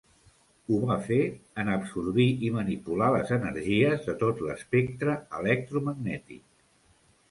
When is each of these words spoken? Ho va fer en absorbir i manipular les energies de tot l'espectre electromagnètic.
Ho 0.75 0.79
va 0.91 0.95
fer 1.07 1.19
en 1.65 1.69
absorbir 1.73 2.27
i 2.49 2.51
manipular 2.57 3.11
les 3.19 3.37
energies 3.39 4.11
de 4.11 4.19
tot 4.27 4.45
l'espectre 4.51 5.19
electromagnètic. 5.45 6.47